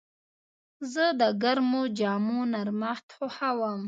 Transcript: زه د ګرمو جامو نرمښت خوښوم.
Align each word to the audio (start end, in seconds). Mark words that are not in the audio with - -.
زه 0.93 1.05
د 1.19 1.21
ګرمو 1.43 1.83
جامو 1.99 2.39
نرمښت 2.53 3.07
خوښوم. 3.17 3.79